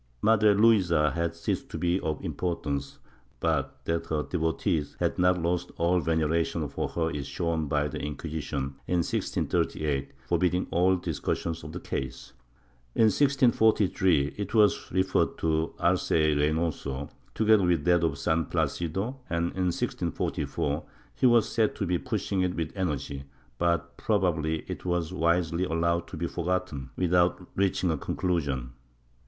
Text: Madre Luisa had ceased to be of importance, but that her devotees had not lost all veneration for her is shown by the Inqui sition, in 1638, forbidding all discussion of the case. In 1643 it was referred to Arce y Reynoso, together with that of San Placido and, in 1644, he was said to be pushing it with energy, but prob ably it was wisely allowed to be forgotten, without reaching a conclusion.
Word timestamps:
Madre 0.23 0.55
Luisa 0.55 1.11
had 1.11 1.35
ceased 1.35 1.69
to 1.69 1.77
be 1.77 1.99
of 1.99 2.25
importance, 2.25 2.97
but 3.39 3.79
that 3.85 4.07
her 4.07 4.23
devotees 4.23 4.97
had 4.99 5.19
not 5.19 5.39
lost 5.39 5.71
all 5.77 5.99
veneration 5.99 6.67
for 6.67 6.89
her 6.89 7.11
is 7.11 7.27
shown 7.27 7.67
by 7.67 7.87
the 7.87 7.99
Inqui 7.99 8.31
sition, 8.33 8.61
in 8.87 9.03
1638, 9.05 10.11
forbidding 10.25 10.65
all 10.71 10.95
discussion 10.95 11.53
of 11.63 11.71
the 11.71 11.79
case. 11.79 12.33
In 12.95 13.11
1643 13.13 14.33
it 14.39 14.55
was 14.55 14.91
referred 14.91 15.37
to 15.37 15.75
Arce 15.77 16.09
y 16.09 16.33
Reynoso, 16.33 17.11
together 17.35 17.63
with 17.67 17.85
that 17.85 18.03
of 18.03 18.17
San 18.17 18.45
Placido 18.45 19.19
and, 19.29 19.49
in 19.51 19.65
1644, 19.69 20.83
he 21.13 21.27
was 21.27 21.47
said 21.47 21.75
to 21.75 21.85
be 21.85 21.99
pushing 21.99 22.41
it 22.41 22.55
with 22.55 22.71
energy, 22.75 23.25
but 23.59 23.97
prob 23.97 24.23
ably 24.23 24.65
it 24.67 24.83
was 24.83 25.13
wisely 25.13 25.63
allowed 25.65 26.07
to 26.07 26.17
be 26.17 26.25
forgotten, 26.25 26.89
without 26.97 27.47
reaching 27.55 27.91
a 27.91 27.97
conclusion. 27.99 28.71